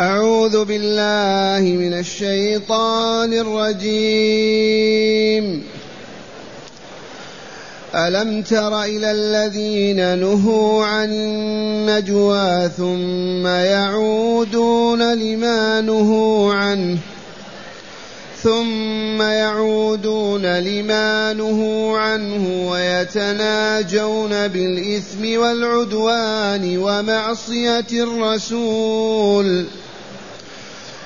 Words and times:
أعوذ 0.00 0.64
بالله 0.64 1.76
من 1.76 1.94
الشيطان 1.94 3.32
الرجيم. 3.32 4.84
ألم 7.94 8.42
تر 8.42 8.82
إلى 8.82 9.10
الذين 9.10 10.18
نهوا 10.18 10.84
عن 10.84 11.12
النجوى 11.12 12.68
ثم 12.76 13.46
يعودون 13.46 15.14
لما 15.14 15.80
نهوا 15.80 16.54
عنه؟ 16.54 16.98
ثم 18.42 19.22
يعودون 19.22 20.58
لما 20.58 21.32
نهوا 21.32 21.98
عنه 21.98 22.70
ويتناجون 22.70 24.48
بالإثم 24.48 25.40
والعدوان 25.40 26.78
ومعصية 26.78 27.86
الرسول. 27.92 29.66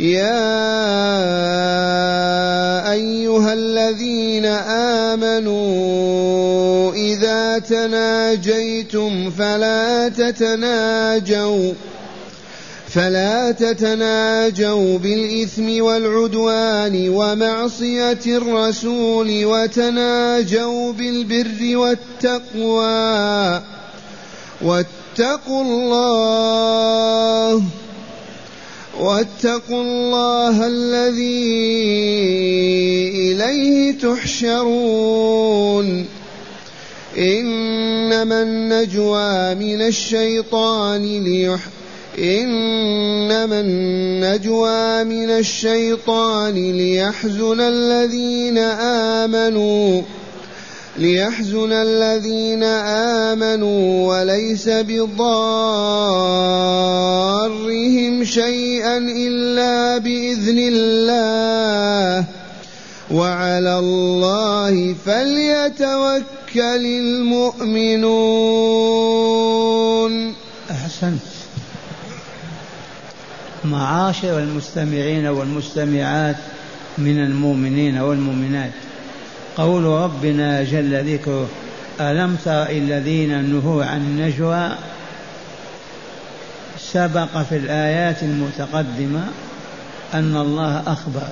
يا 0.00 0.42
أيها 2.92 3.52
الذين 3.52 4.46
آمنوا 5.16 6.92
إذا 6.94 7.58
تناجيتم 7.58 9.30
فلا 9.30 10.08
تتناجوا 10.08 11.72
فلا 12.88 13.52
تتناجوا 13.52 14.98
بالإثم 14.98 15.82
والعدوان 15.82 17.08
ومعصية 17.08 18.20
الرسول 18.26 19.44
وتناجوا 19.44 20.92
بالبر 20.92 21.76
والتقوى 21.76 23.62
واتقوا 24.62 25.62
الله 25.62 27.62
واتقوا 29.00 29.82
الله 29.82 30.66
الذي 30.66 31.56
إليه 33.32 33.98
تحشرون. 33.98 35.86
إنما 37.18 38.42
النجوى 38.42 39.54
من 39.54 39.80
الشيطان 39.82 41.24
ليح 41.24 41.60
إنما 42.18 43.60
النجوى 43.60 45.04
من 45.04 45.30
الشيطان 45.30 46.54
ليحزن 46.54 47.60
الذين 47.60 48.58
آمنوا. 48.58 50.02
ليحزن 50.98 51.72
الذين 51.72 52.62
آمنوا 53.32 54.08
وليس 54.08 54.68
بضارهم 54.68 55.04
شيئا 58.24 58.98
إلا 58.98 59.98
بإذن 59.98 60.58
الله. 60.58 62.24
وعلى 63.10 63.78
الله 63.78 64.94
فليتوكل 65.06 66.86
المؤمنون. 66.86 68.16
أحسنت. 70.70 71.20
معاشر 73.64 74.38
المستمعين 74.38 75.26
والمستمعات 75.26 76.36
من 76.98 77.18
المؤمنين 77.18 77.98
والمؤمنات. 77.98 78.72
قول 79.56 79.84
ربنا 79.84 80.62
جل 80.62 81.14
ذكره 81.14 81.48
ألم 82.00 82.36
تر 82.44 82.70
الذين 82.70 83.44
نهوا 83.52 83.84
عن 83.84 84.00
النجوى 84.00 84.70
سبق 86.78 87.42
في 87.48 87.56
الآيات 87.56 88.22
المتقدمة 88.22 89.24
أن 90.14 90.36
الله 90.36 90.82
أخبر 90.86 91.28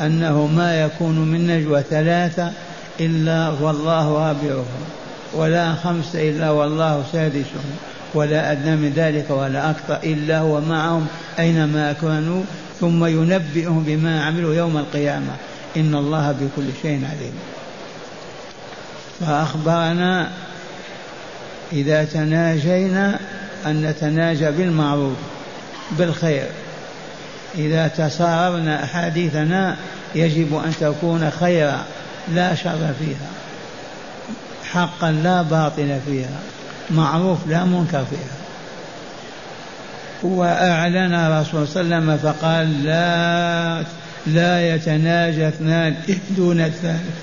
أنه 0.00 0.46
ما 0.46 0.82
يكون 0.82 1.18
من 1.18 1.46
نجوى 1.46 1.82
ثلاثة 1.90 2.52
إلا 3.00 3.52
والله 3.60 4.12
رابعهم 4.12 4.84
ولا 5.34 5.74
خمسة 5.74 6.28
إلا 6.30 6.50
والله 6.50 7.04
سادسهم 7.12 7.76
ولا 8.14 8.52
أدنى 8.52 8.76
من 8.76 8.92
ذلك 8.96 9.30
ولا 9.30 9.70
أكثر 9.70 9.98
إلا 10.04 10.38
هو 10.38 10.60
معهم 10.60 11.06
أينما 11.38 11.92
كانوا 11.92 12.42
ثم 12.80 13.04
ينبئهم 13.04 13.84
بما 13.86 14.24
عملوا 14.24 14.54
يوم 14.54 14.76
القيامة. 14.76 15.32
إن 15.76 15.94
الله 15.94 16.32
بكل 16.32 16.68
شيء 16.82 17.04
عليم. 17.04 17.34
فأخبرنا 19.20 20.30
إذا 21.72 22.04
تناجينا 22.04 23.18
أن 23.66 23.82
نتناجى 23.82 24.50
بالمعروف 24.50 25.16
بالخير. 25.90 26.46
إذا 27.54 27.88
تساررنا 27.88 28.84
أحاديثنا 28.84 29.76
يجب 30.14 30.62
أن 30.64 30.72
تكون 30.80 31.30
خيرا 31.40 31.84
لا 32.34 32.54
شر 32.54 32.92
فيها. 32.98 33.28
حقا 34.72 35.10
لا 35.12 35.42
باطل 35.42 35.98
فيها 36.06 36.38
معروف 36.90 37.38
لا 37.46 37.64
منكر 37.64 38.04
فيها. 38.10 38.44
وأعلن 40.22 41.40
رسول 41.40 41.68
صلى 41.68 41.80
الله 41.80 41.96
عليه 41.96 42.06
وسلم 42.06 42.18
فقال 42.32 42.84
لا 42.84 43.84
لا 44.26 44.74
يتناجى 44.74 45.48
اثنان 45.48 45.94
دون 46.36 46.60
الثالث؟ 46.60 47.16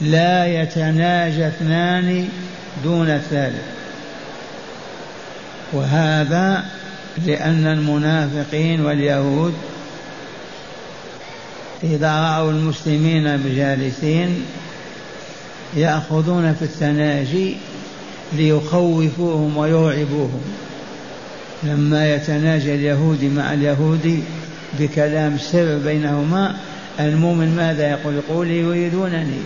لا 0.00 0.62
يتناجى 0.62 1.46
اثنان 1.48 2.28
دون 2.84 3.10
الثالث. 3.10 3.62
وهذا 5.72 6.64
لأن 7.26 7.66
المنافقين 7.66 8.80
واليهود 8.80 9.54
إذا 11.82 12.12
رأوا 12.12 12.50
المسلمين 12.50 13.36
بجالسين 13.36 14.44
يأخذون 15.76 16.54
في 16.54 16.64
التناجي 16.64 17.56
ليخوفوهم 18.32 19.56
ويرعبوهم. 19.56 20.42
لما 21.62 22.14
يتناجى 22.14 22.74
اليهودي 22.74 23.28
مع 23.28 23.54
اليهودي 23.54 24.22
بكلام 24.78 25.38
سر 25.38 25.78
بينهما 25.84 26.56
المؤمن 27.00 27.56
ماذا 27.56 27.90
يقول؟ 27.90 28.14
يقول 28.14 28.50
يريدونني. 28.50 29.40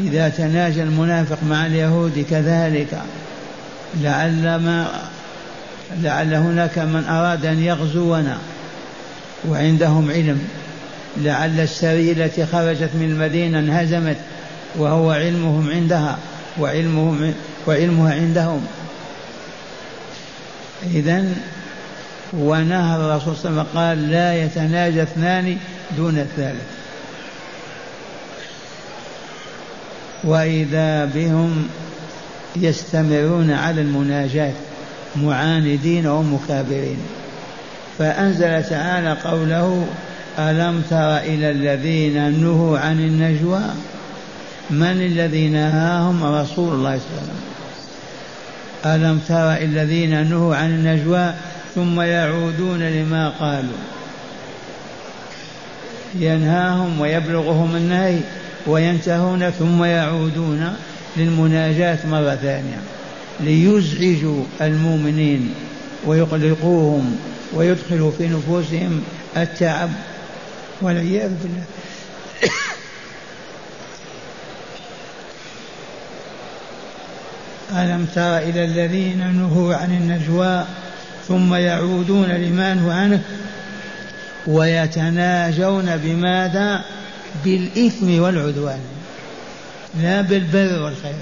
إذا 0.00 0.28
تناجى 0.28 0.82
المنافق 0.82 1.38
مع 1.48 1.66
اليهود 1.66 2.26
كذلك 2.30 2.98
لعل 4.00 4.56
ما 4.56 4.88
لعل 6.02 6.34
هناك 6.34 6.78
من 6.78 7.04
أراد 7.08 7.46
أن 7.46 7.62
يغزونا 7.62 8.38
وعندهم 9.48 10.10
علم. 10.10 10.48
لعل 11.16 11.60
السرية 11.60 12.12
التي 12.12 12.46
خرجت 12.46 12.90
من 12.94 13.08
المدينة 13.10 13.58
انهزمت 13.58 14.16
وهو 14.76 15.10
علمهم 15.10 15.70
عندها 15.70 16.18
وعلمهم 16.60 17.34
وعلمها 17.66 18.14
عندهم. 18.14 18.66
إذا 20.94 21.24
ونهى 22.32 22.96
الرسول 22.96 23.36
صلى 23.36 23.50
الله 23.50 23.60
عليه 23.60 23.70
وسلم 23.70 23.80
قال 23.80 24.10
لا 24.10 24.44
يتناجى 24.44 25.02
اثنان 25.02 25.56
دون 25.96 26.18
الثالث. 26.18 26.62
وإذا 30.24 31.04
بهم 31.04 31.68
يستمرون 32.56 33.50
على 33.50 33.80
المناجاة 33.80 34.52
معاندين 35.16 36.06
ومكابرين. 36.06 36.98
فأنزل 37.98 38.64
تعالى 38.64 39.16
قوله 39.24 39.86
ألم 40.38 40.82
تر 40.90 41.18
إلى 41.18 41.50
الذين 41.50 42.40
نهوا 42.40 42.78
عن 42.78 43.00
النجوى؟ 43.00 43.60
من 44.70 45.06
الذي 45.06 45.48
نهاهم؟ 45.48 46.24
رسول 46.24 46.74
الله 46.74 46.98
صلى 46.98 47.08
الله 47.10 47.22
عليه 47.24 47.30
وسلم. 47.30 47.40
ألم 48.86 49.20
تر 49.28 49.52
إلى 49.52 49.64
الذين 49.64 50.30
نهوا 50.30 50.56
عن 50.56 50.70
النجوى؟ 50.70 51.34
ثم 51.74 52.00
يعودون 52.00 52.82
لما 52.82 53.28
قالوا. 53.28 53.78
ينهاهم 56.14 57.00
ويبلغهم 57.00 57.76
النهي 57.76 58.20
وينتهون 58.66 59.50
ثم 59.50 59.84
يعودون 59.84 60.76
للمناجاة 61.16 61.98
مرة 62.06 62.34
ثانية 62.34 62.80
ليزعجوا 63.40 64.44
المؤمنين 64.60 65.54
ويقلقوهم 66.06 67.16
ويدخل 67.54 68.12
في 68.18 68.28
نفوسهم 68.28 69.02
التعب 69.36 69.90
والعياذ 70.80 71.30
بالله. 71.42 71.64
ألم 77.72 78.06
تر 78.14 78.38
إلى 78.38 78.64
الذين 78.64 79.34
نهوا 79.36 79.74
عن 79.74 79.90
النجوى 79.90 80.64
ثم 81.28 81.54
يعودون 81.54 82.28
لما 82.28 82.74
نهوا 82.74 82.92
عنه 82.92 83.22
ويتناجون 84.46 85.96
بماذا؟ 85.96 86.84
بالإثم 87.44 88.22
والعدوان 88.22 88.80
لا 90.02 90.20
بالبر 90.20 90.82
والخير. 90.82 91.14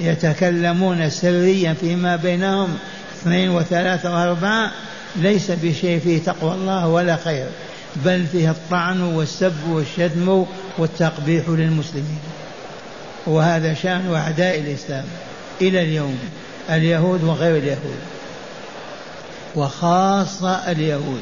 يتكلمون 0.00 1.10
سريا 1.10 1.74
فيما 1.74 2.16
بينهم 2.16 2.78
اثنين 3.20 3.50
وثلاثة 3.50 4.14
وأربعة 4.14 4.70
ليس 5.16 5.50
بشيء 5.50 6.00
فيه 6.00 6.18
تقوى 6.18 6.54
الله 6.54 6.88
ولا 6.88 7.16
خير 7.16 7.46
بل 8.04 8.26
فيه 8.32 8.50
الطعن 8.50 9.00
والسب 9.00 9.68
والشتم 9.68 10.46
والتقبيح 10.78 11.48
للمسلمين. 11.48 12.18
وهذا 13.26 13.74
شأن 13.74 14.14
أعداء 14.14 14.60
الإسلام 14.60 15.04
إلى 15.60 15.82
اليوم 15.82 16.18
اليهود 16.70 17.24
وغير 17.24 17.56
اليهود. 17.56 18.15
وخاصة 19.56 20.50
اليهود. 20.50 21.20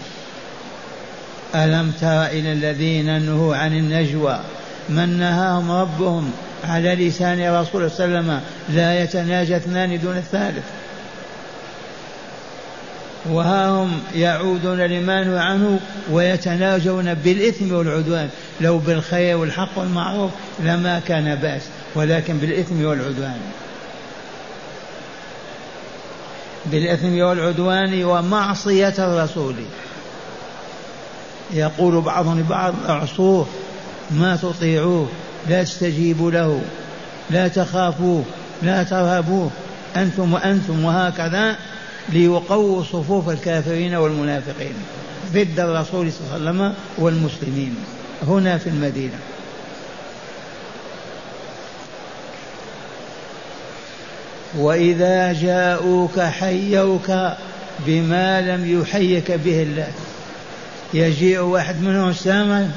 ألم 1.55 1.93
تر 2.01 2.27
إلى 2.27 2.53
الذين 2.53 3.23
نهوا 3.23 3.57
عن 3.57 3.73
النجوى؟ 3.73 4.41
من 4.89 5.19
نهاهم 5.19 5.71
ربهم 5.71 6.31
على 6.65 6.95
لسان 6.95 7.55
رسول 7.55 7.91
صلى 7.91 8.07
الله 8.07 8.19
عليه 8.19 8.29
وسلم 8.29 8.41
لا 8.69 9.03
يتناجى 9.03 9.57
اثنان 9.57 10.01
دون 10.01 10.17
الثالث. 10.17 10.65
وها 13.31 13.69
هم 13.69 14.01
يعودون 14.15 14.81
لما 14.81 15.25
نهوا 15.25 15.41
عنه 15.41 15.81
ويتناجون 16.11 17.15
بالإثم 17.15 17.75
والعدوان. 17.75 18.29
لو 18.61 18.79
بالخير 18.79 19.37
والحق 19.37 19.79
والمعروف 19.79 20.31
لما 20.61 21.01
كان 21.09 21.35
بأس 21.35 21.63
ولكن 21.95 22.39
بالإثم 22.39 22.85
والعدوان. 22.85 23.41
بالإثم 26.67 27.19
والعدوان 27.19 28.05
ومعصية 28.05 28.95
الرسول. 28.99 29.55
يقول 31.53 32.01
بعضهم 32.01 32.41
لبعض 32.41 32.75
اعصوه 32.89 33.47
ما 34.11 34.37
تطيعوه 34.37 35.09
لا 35.49 35.65
تستجيبوا 35.65 36.31
له 36.31 36.61
لا 37.31 37.49
تخافوه 37.49 38.25
لا 38.63 38.83
ترهبوه 38.83 39.51
أنتم 39.97 40.33
وأنتم 40.33 40.85
وهكذا 40.85 41.57
ليقووا 42.09 42.83
صفوف 42.83 43.29
الكافرين 43.29 43.95
والمنافقين 43.95 44.75
ضد 45.33 45.61
الرسول 45.61 46.13
صلى 46.13 46.37
الله 46.37 46.51
عليه 46.51 46.61
وسلم 46.61 46.75
والمسلمين 46.99 47.75
هنا 48.27 48.59
في 48.59 48.67
المدينة. 48.67 49.19
وإذا 54.59 55.33
جاءوك 55.33 56.21
حيوك 56.21 57.13
بما 57.87 58.41
لم 58.41 58.81
يحيك 58.81 59.33
به 59.33 59.63
الله. 59.63 59.89
يجيء 60.95 61.41
واحد 61.41 61.83
منهم 61.83 62.13
ساما 62.13 62.71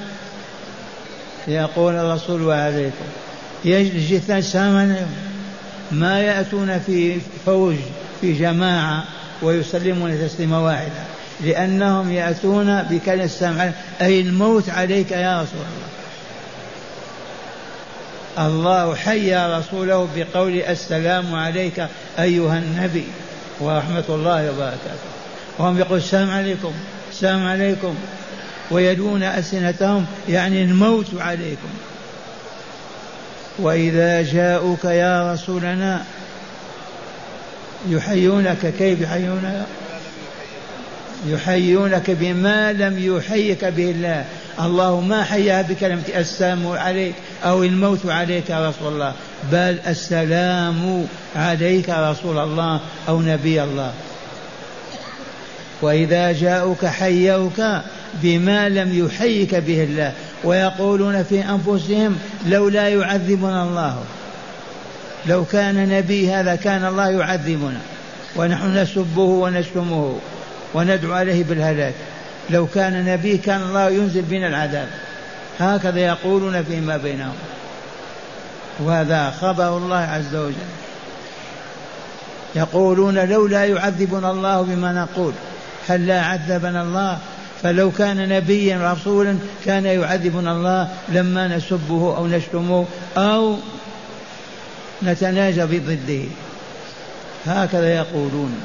يقول 1.47 1.93
الرسول 1.93 2.41
وعليكم. 2.41 3.05
يجي 3.65 4.17
الثاني 4.17 4.41
ساما 4.41 5.07
ما 5.91 6.21
يأتون 6.21 6.79
في 6.79 7.17
فوج 7.45 7.75
في 8.21 8.33
جماعة 8.33 9.03
ويسلمون 9.41 10.27
تسليمة 10.27 10.65
واحدة 10.65 11.03
لأنهم 11.41 12.11
يأتون 12.11 12.81
بكلمة 12.81 13.23
السمع 13.23 13.69
أي 14.01 14.21
الموت 14.21 14.69
عليك 14.69 15.11
يا 15.11 15.41
رسول 15.41 15.59
الله. 15.59 15.96
الله 18.39 18.95
حيا 18.95 19.59
رسوله 19.59 20.07
بقول 20.15 20.61
السلام 20.61 21.35
عليك 21.35 21.87
أيها 22.19 22.57
النبي 22.57 23.07
ورحمة 23.59 24.03
الله 24.09 24.51
وبركاته. 24.51 25.07
وهم 25.57 25.79
يقول 25.79 25.97
السلام 25.97 26.31
عليكم 26.31 26.73
السلام 27.11 27.47
عليكم. 27.47 27.95
ويدون 28.71 29.23
ألسنتهم 29.23 30.05
يعني 30.29 30.63
الموت 30.63 31.05
عليكم. 31.19 31.69
وإذا 33.59 34.21
جاءوك 34.21 34.85
يا 34.85 35.33
رسولنا 35.33 36.03
يحيونك 37.89 38.73
كيف 38.79 39.01
يحيونك 39.01 39.65
يحيونك 41.27 42.11
بما 42.11 42.73
لم 42.73 43.17
يحيك 43.17 43.65
به 43.65 43.91
الله. 43.91 44.25
الله 44.59 45.01
ما 45.01 45.23
حياها 45.23 45.61
بكلمة 45.61 46.01
السلام 46.15 46.67
عليك 46.67 47.15
أو 47.45 47.63
الموت 47.63 48.05
عليك 48.05 48.49
يا 48.49 48.69
رسول 48.69 48.93
الله 48.93 49.13
بل 49.51 49.79
السلام 49.87 51.05
عليك 51.35 51.89
رسول 51.89 52.37
الله 52.37 52.79
أو 53.09 53.21
نبي 53.21 53.63
الله. 53.63 53.93
وإذا 55.81 56.31
جاءوك 56.31 56.85
حيوك 56.85 57.61
بما 58.13 58.69
لم 58.69 59.05
يحيك 59.05 59.55
به 59.55 59.83
الله 59.83 60.13
ويقولون 60.43 61.23
في 61.23 61.43
أنفسهم 61.49 62.17
لولا 62.47 62.89
يعذبنا 62.89 63.63
الله. 63.63 64.03
لو 65.25 65.45
كان 65.45 65.89
نبي 65.89 66.31
هذا 66.31 66.55
كان 66.55 66.85
الله 66.85 67.09
يعذبنا 67.09 67.79
ونحن 68.35 68.77
نسبه 68.77 69.21
ونشتمه 69.21 70.15
وندعو 70.73 71.13
عليه 71.13 71.43
بالهلاك. 71.43 71.93
لو 72.49 72.67
كان 72.67 73.05
نبي 73.05 73.37
كان 73.37 73.61
الله 73.61 73.89
ينزل 73.89 74.21
بنا 74.21 74.47
العذاب. 74.47 74.87
هكذا 75.59 75.99
يقولون 75.99 76.63
فيما 76.63 76.97
بينهم. 76.97 77.35
وهذا 78.79 79.33
خبر 79.41 79.77
الله 79.77 79.97
عز 79.97 80.35
وجل. 80.35 80.55
يقولون 82.55 83.19
لولا 83.19 83.65
يعذبنا 83.65 84.31
الله 84.31 84.61
بما 84.61 84.93
نقول. 84.93 85.33
هل 85.87 86.07
لا 86.07 86.21
عذبنا 86.21 86.81
الله؟ 86.81 87.17
فلو 87.63 87.91
كان 87.91 88.29
نبيا 88.29 88.93
رسولا 88.93 89.37
كان 89.65 89.85
يعذبنا 89.85 90.51
الله 90.51 90.89
لما 91.09 91.47
نسبه 91.47 92.17
أو 92.17 92.27
نشتمه 92.27 92.85
أو 93.17 93.57
نتناجى 95.03 95.65
بضده. 95.65 96.23
هكذا 97.45 97.95
يقولون. 97.95 98.55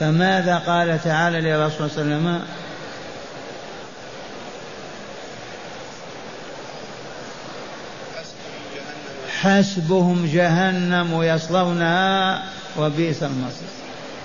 فماذا 0.00 0.56
قال 0.66 1.02
تعالى 1.04 1.40
لرسول 1.40 1.90
صلى 1.90 2.02
الله 2.02 2.16
عليه 2.16 2.26
وسلم؟ 2.26 2.42
حسبهم 9.40 10.30
جهنم 10.32 11.22
يصلونها 11.22 12.42
وبئس 12.78 13.22
المصير. 13.22 13.68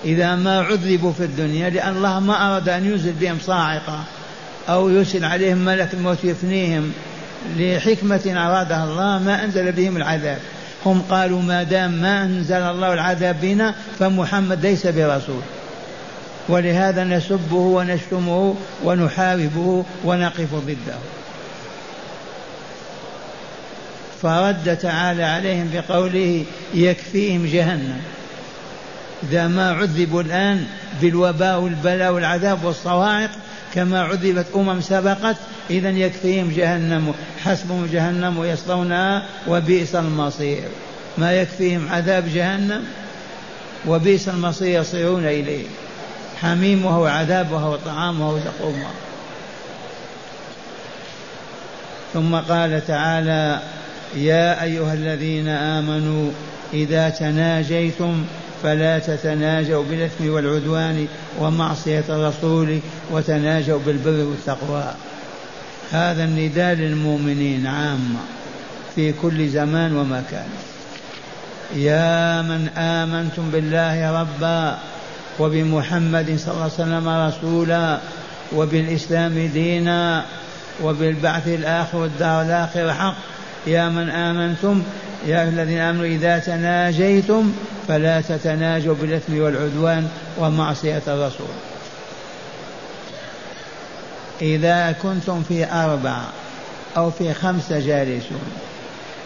إذا 0.06 0.36
ما 0.36 0.62
عذبوا 0.62 1.14
في 1.14 1.24
الدنيا 1.24 1.70
لأن 1.70 1.96
الله 1.96 2.20
ما 2.20 2.48
أراد 2.48 2.70
أن 2.70 2.86
ينزل 2.86 3.12
بهم 3.12 3.38
صاعقة 3.46 4.04
أو 4.70 4.90
يرسل 4.90 5.26
عليهم 5.26 5.58
ملك 5.58 5.94
الموت 5.94 6.24
يفنيهم 6.24 6.92
لحكمة 7.58 8.22
أرادها 8.28 8.84
الله 8.84 9.20
ما 9.20 9.44
أنزل 9.44 9.72
بهم 9.72 9.98
العذاب. 9.98 10.38
هم 10.86 11.02
قالوا 11.10 11.42
ما 11.42 11.64
دام 11.64 11.92
ما 11.92 12.24
أنزل 12.24 12.62
الله 12.62 12.94
العذاب 12.94 13.42
بنا 13.42 13.76
فمحمد 14.00 14.66
ليس 14.66 14.88
برسول. 14.88 15.42
ولهذا 16.50 17.04
نسبه 17.04 17.56
ونشتمه 17.56 18.56
ونحاربه 18.84 19.86
ونقف 20.06 20.54
ضده. 20.56 20.98
فرد 24.22 24.78
تعالى 24.78 25.24
عليهم 25.24 25.70
بقوله 25.74 26.46
يكفيهم 26.74 27.46
جهنم. 27.46 28.02
إذا 29.24 29.48
ما 29.48 29.72
عذبوا 29.72 30.22
الآن 30.22 30.66
بالوباء 31.02 31.60
والبلاء 31.60 32.14
والعذاب 32.14 32.64
والصواعق 32.64 33.30
كما 33.74 34.02
عذبت 34.02 34.46
أمم 34.56 34.82
سبقت 34.82 35.36
إذا 35.70 35.90
يكفيهم 35.90 36.52
جهنم 36.56 37.14
حسبهم 37.44 37.90
جهنم 37.94 38.44
يصلونها 38.44 39.26
وبئس 39.48 39.96
المصير. 39.96 40.64
ما 41.18 41.34
يكفيهم 41.34 41.88
عذاب 41.90 42.34
جهنم 42.34 42.84
وبئس 43.88 44.30
المصير 44.30 44.82
يصيرون 44.82 45.26
إليه. 45.26 45.66
حميم 46.42 46.86
وهو 46.86 47.06
عذاب 47.06 47.52
وهو 47.52 47.76
طعام 47.76 48.22
وهو 48.22 48.40
زقوم 48.40 48.84
ثم 52.14 52.36
قال 52.36 52.88
تعالى 52.88 53.60
يا 54.16 54.64
أيها 54.64 54.94
الذين 54.94 55.48
آمنوا 55.48 56.32
إذا 56.74 57.10
تناجيتم 57.10 58.26
فلا 58.64 59.00
تتناجوا 59.00 59.84
بالإثم 59.84 60.30
والعدوان 60.34 61.08
ومعصية 61.40 62.04
الرسول 62.10 62.80
وتناجوا 63.12 63.80
بالبر 63.86 64.26
والتقوى. 64.26 64.94
هذا 65.92 66.24
النداء 66.24 66.74
للمؤمنين 66.74 67.68
عامة 67.68 68.20
في 68.96 69.14
كل 69.14 69.50
زمان 69.50 69.96
ومكان. 69.96 70.50
يا 71.76 72.42
من 72.42 72.68
آمنتم 72.78 73.50
بالله 73.52 74.22
ربا 74.22 74.78
وبمحمد 75.42 76.38
صلى 76.38 76.54
الله 76.54 76.64
عليه 76.64 76.74
وسلم 76.74 77.10
رسولا 77.10 78.00
وبالإسلام 78.56 79.50
دينا 79.54 80.26
وبالبعث 80.84 81.48
الآخر 81.48 81.98
والدار 81.98 82.42
الآخرة 82.42 82.94
حق. 82.94 83.16
يا 83.68 83.90
من 83.90 84.10
آمنتم 84.10 84.84
يا 85.28 85.44
الذين 85.44 85.78
آمنوا 85.78 86.06
إذا 86.06 86.40
تناجيتم 86.40 87.54
فلا 87.88 88.22
تتناجوا 88.22 88.96
بالإثم 89.02 89.42
والعدوان 89.42 90.08
ومعصية 90.38 91.02
الرسول. 91.08 91.54
إذا 94.42 94.96
كنتم 95.04 95.44
في 95.48 95.72
أربعة 95.72 96.28
أو 96.98 97.12
في 97.12 97.34
خمسة 97.34 97.80
جالسون 97.80 98.52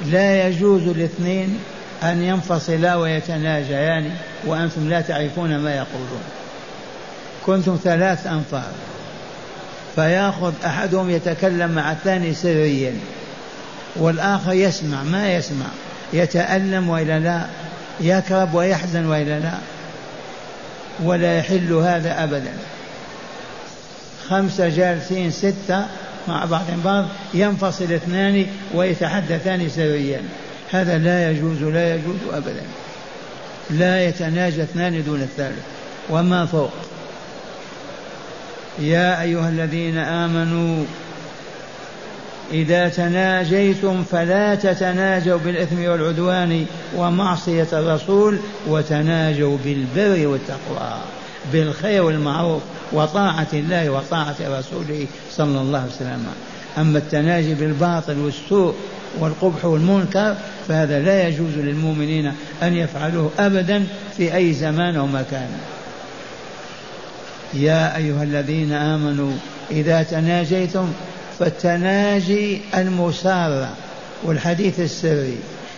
لا 0.06 0.48
يجوز 0.48 0.88
الاثنين 0.88 1.60
أن 2.04 2.24
ينفصلا 2.24 2.96
ويتناجيان 2.96 4.12
وأنتم 4.46 4.90
لا 4.90 5.02
تعرفون 5.02 5.58
ما 5.58 5.76
يقولون. 5.76 6.24
كنتم 7.46 7.80
ثلاث 7.84 8.28
أنفار. 8.28 8.72
فيأخذ 9.96 10.54
أحدهم 10.66 11.10
يتكلم 11.10 11.72
مع 11.72 11.92
الثاني 11.92 12.34
سريا 12.34 12.94
والآخر 13.96 14.54
يسمع. 14.54 15.04
ما 15.04 15.34
يسمع؟ 15.34 15.66
يتألم 16.14 16.90
وإلا 16.90 17.20
لا 17.20 17.46
يكرب 18.02 18.54
ويحزن 18.54 19.06
وإلا 19.06 19.40
لا 19.40 19.54
ولا 21.04 21.38
يحل 21.38 21.74
هذا 21.74 22.24
أبدا. 22.24 22.54
خمسة 24.30 24.70
جالسين 24.70 25.32
ستة 25.32 25.86
مع 26.28 26.46
بعض 26.46 26.66
بعض 26.86 27.06
ينفصل 27.34 27.94
اثنان 27.94 28.46
ويتحدثان 28.74 29.70
سريا. 29.70 30.22
هذا 30.72 30.98
لا 30.98 31.32
يجوز 31.32 31.64
لا 31.64 31.96
يجوز 31.96 32.16
أبدا. 32.34 32.64
لا 33.70 34.06
يتناجى 34.06 34.64
اثنان 34.64 35.04
دون 35.04 35.22
الثالث 35.22 35.64
وما 36.10 36.46
فوق. 36.46 36.72
يا 38.80 39.22
أيها 39.22 39.50
الذين 39.50 39.98
آمنوا 39.98 40.86
إذا 42.52 42.90
تناجيتم 42.90 44.04
فلا 44.12 44.56
تتناجوا 44.56 45.38
بالإثم 45.38 45.86
والعدوان 45.86 46.66
ومعصية 46.96 47.68
الرسول 47.74 48.38
وتناجوا 48.68 49.58
بالبر 49.66 50.28
والتقوى 50.28 50.94
بالخير 51.54 52.04
والمعروف 52.04 52.62
وطاعة 52.92 53.48
الله 53.54 53.90
وطاعة 53.90 54.36
رسوله 54.42 55.08
صلى 55.32 55.62
الله 55.62 55.80
عليه 55.80 55.92
وسلم. 55.92 56.26
أما 56.78 56.98
التناجي 56.98 57.54
بالباطل 57.54 58.20
والسوء 58.20 58.76
والقبح 59.20 59.66
والمنكر 59.66 60.36
فهذا 60.68 61.00
لا 61.00 61.28
يجوز 61.28 61.54
للمؤمنين 61.58 62.32
أن 62.64 62.74
يفعلوه 62.74 63.32
أبدا 63.40 63.84
في 64.18 64.36
أي 64.36 64.54
زمان 64.54 64.96
أو 64.96 65.08
مكان. 65.08 65.50
يا 67.54 67.98
أيها 67.98 68.24
الذين 68.24 68.72
آمنوا 68.72 69.32
إذا 69.72 70.04
تناجيتم 70.04 70.94
فالتناجي 71.40 72.62
المسارة 72.76 73.70
والحديث 74.24 74.80
السري 74.80 75.38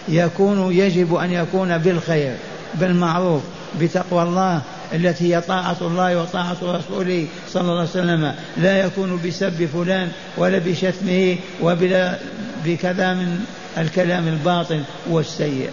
يكون 0.09 0.73
يجب 0.73 1.15
أن 1.15 1.31
يكون 1.31 1.77
بالخير 1.77 2.33
بالمعروف 2.75 3.41
بتقوى 3.81 4.23
الله 4.23 4.61
التي 4.93 5.35
هي 5.35 5.41
طاعة 5.41 5.77
الله 5.81 6.21
وطاعة 6.21 6.57
رسوله 6.63 7.27
صلى 7.49 7.61
الله 7.61 7.79
عليه 7.79 7.89
وسلم. 7.89 8.33
لا 8.57 8.79
يكون 8.79 9.21
بسب 9.25 9.65
فلان 9.73 10.09
ولا 10.37 10.57
بشتمه 10.57 11.35
وبلا 11.61 12.17
بكذا 12.65 13.13
من 13.13 13.45
الكلام 13.77 14.27
الباطل 14.27 14.83
والسيء. 15.09 15.69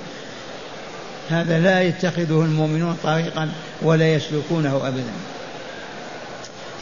هذا 1.31 1.59
لا 1.59 1.83
يتخذه 1.83 2.43
المؤمنون 2.43 2.97
طريقا 3.05 3.49
ولا 3.83 4.14
يسلكونه 4.14 4.81
أبدا. 4.88 5.12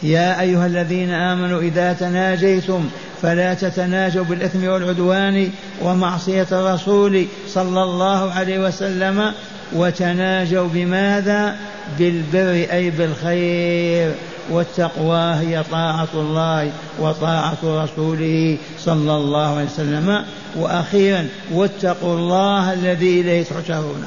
يا 0.03 0.41
أيها 0.41 0.65
الذين 0.65 1.09
آمنوا 1.09 1.61
إذا 1.61 1.93
تناجيتم 1.93 2.89
فلا 3.21 3.53
تتناجوا 3.53 4.23
بالإثم 4.23 4.67
والعدوان 4.67 5.49
ومعصية 5.81 6.47
الرسول 6.51 7.25
صلى 7.47 7.83
الله 7.83 8.31
عليه 8.31 8.59
وسلم 8.59 9.33
وتناجوا 9.73 10.67
بماذا؟ 10.67 11.55
بالبر 11.99 12.67
أي 12.71 12.89
بالخير. 12.89 14.11
والتقوى 14.49 15.35
هي 15.35 15.63
طاعة 15.71 16.07
الله 16.13 16.71
وطاعة 16.99 17.57
رسوله 17.63 18.57
صلى 18.79 19.15
الله 19.15 19.55
عليه 19.55 19.65
وسلم. 19.65 20.25
وأخيرا 20.55 21.27
واتقوا 21.51 22.17
الله 22.17 22.73
الذي 22.73 23.21
إليه 23.21 23.43
تحشرون. 23.43 24.05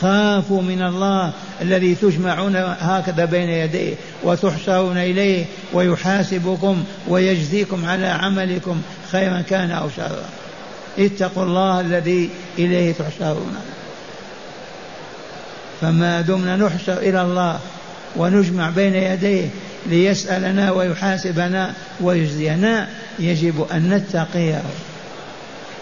خافوا 0.00 0.62
من 0.62 0.82
الله 0.82 1.32
الذي 1.60 1.94
تجمعون 1.94 2.56
هكذا 2.56 3.24
بين 3.24 3.48
يديه 3.48 3.94
وتحشرون 4.22 4.98
إليه 4.98 5.44
ويحاسبكم 5.72 6.84
ويجزيكم 7.08 7.84
على 7.84 8.06
عملكم 8.06 8.82
خيرا 9.12 9.40
كان 9.40 9.70
أو 9.70 9.88
شرا. 9.96 10.24
اتقوا 10.98 11.42
الله 11.42 11.80
الذي 11.80 12.30
إليه 12.58 12.92
تحشرون. 12.92 13.56
فما 15.80 16.20
دمنا 16.20 16.56
نحشر 16.56 16.98
إلى 16.98 17.22
الله 17.22 17.58
ونجمع 18.16 18.70
بين 18.70 18.94
يديه 18.94 19.48
ليسألنا 19.86 20.70
ويحاسبنا 20.72 21.72
ويجزينا 22.00 22.88
يجب 23.18 23.66
أن 23.72 23.90
نتقيه. 23.90 24.62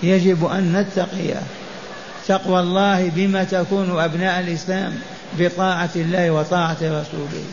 يجب 0.02 0.44
أن 0.44 0.72
نتقيه. 0.72 1.42
تقوى 2.28 2.60
الله 2.60 3.10
بما 3.16 3.44
تكون 3.44 4.00
أبناء 4.00 4.40
الإسلام 4.40 4.92
بطاعة 5.38 5.90
الله 5.96 6.30
وطاعة 6.30 6.76
رسوله. 6.82 7.44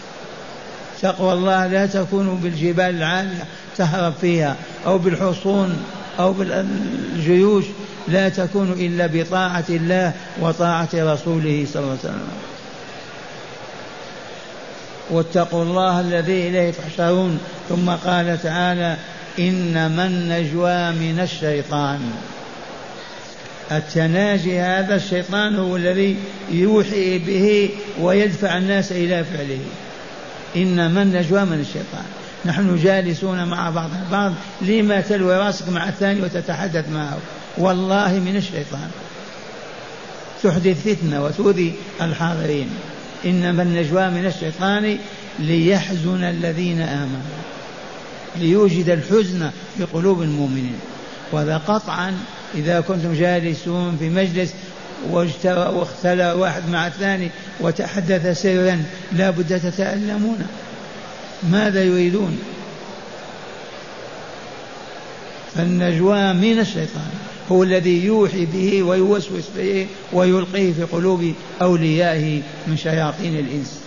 تقوى 1.01 1.33
الله 1.33 1.67
لا 1.67 1.85
تكون 1.85 2.39
بالجبال 2.43 2.95
العالية 2.95 3.45
تهرب 3.77 4.13
فيها 4.21 4.55
أو 4.85 4.97
بالحصون 4.97 5.83
أو 6.19 6.33
بالجيوش 6.33 7.65
لا 8.07 8.29
تكون 8.29 8.71
إلا 8.71 9.07
بطاعة 9.07 9.65
الله 9.69 10.13
وطاعة 10.41 10.89
رسوله 10.93 11.65
صلى 11.73 11.83
الله 11.83 11.89
عليه 11.91 11.99
وسلم. 11.99 12.27
واتقوا 15.09 15.63
الله 15.63 15.99
الذي 15.99 16.47
إليه 16.47 16.71
تحشرون. 16.71 17.39
ثم 17.69 17.89
قال 17.89 18.41
تعالى 18.43 18.97
إنما 19.39 20.05
النجوى 20.05 20.91
من 20.91 21.19
الشيطان. 21.19 21.99
التناجي 23.71 24.59
هذا 24.59 24.95
الشيطان 24.95 25.55
هو 25.55 25.75
الذي 25.75 26.17
يوحي 26.51 27.17
به 27.17 27.69
ويدفع 28.01 28.57
الناس 28.57 28.91
إلى 28.91 29.23
فعله. 29.23 29.59
إنما 30.55 31.01
النجوى 31.01 31.45
من 31.45 31.59
الشيطان. 31.59 32.05
نحن 32.45 32.79
جالسون 32.83 33.45
مع 33.45 33.69
بعض 33.69 33.89
البعض. 34.05 34.33
لما 34.61 35.01
تلوي 35.01 35.37
راسك 35.37 35.69
مع 35.69 35.89
الثاني 35.89 36.21
وتتحدث 36.21 36.89
معه؟ 36.89 37.17
والله 37.57 38.13
من 38.13 38.35
الشيطان. 38.35 38.89
تحدث 40.43 40.87
فتنة 40.87 41.23
وتؤذي 41.25 41.73
الحاضرين. 42.01 42.69
إنما 43.25 43.63
النجوى 43.63 44.09
من 44.09 44.25
الشيطان 44.25 44.97
ليحزن 45.39 46.23
الذين 46.23 46.81
آمنوا 46.81 47.37
ليوجد 48.35 48.89
الحزن 48.89 49.51
في 49.77 49.83
قلوب 49.83 50.21
المؤمنين. 50.21 50.79
وهذا 51.31 51.57
قطعا 51.57 52.17
إذا 52.55 52.79
كنتم 52.79 53.13
جالسون 53.13 53.97
في 53.99 54.09
مجلس 54.09 54.53
واختلى 55.09 56.31
واحد 56.31 56.69
مع 56.69 56.87
الثاني 56.87 57.29
وتحدث 57.59 58.41
سرا 58.41 58.83
لا 59.11 59.29
بد 59.29 59.59
تتألمون. 59.59 60.47
ماذا 61.51 61.83
يريدون؟ 61.83 62.39
فالنجوى 65.55 66.33
من 66.33 66.59
الشيطان. 66.59 67.11
هو 67.51 67.63
الذي 67.63 68.05
يوحي 68.05 68.45
به 68.45 68.83
ويوسوس 68.83 69.43
به 69.57 69.87
ويلقيه 70.13 70.73
في 70.73 70.83
قلوب 70.83 71.33
أوليائه 71.61 72.41
من 72.67 72.77
شياطين 72.77 73.39
الإنس. 73.39 73.79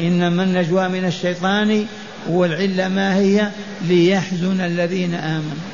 إنما 0.00 0.42
النجوى 0.42 0.88
من 0.88 1.04
الشيطان 1.04 1.86
والعلة 2.28 2.88
ما 2.88 3.16
هي؟ 3.16 3.48
ليحزن 3.88 4.60
الذين 4.60 5.14
آمنوا. 5.14 5.64